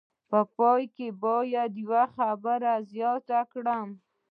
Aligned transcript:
په 0.29 0.39
پای 0.57 0.83
کې 0.95 1.07
باید 1.23 1.71
یوه 1.83 2.03
خبره 2.15 2.73
زیاته 2.91 3.39
کړم. 3.51 3.87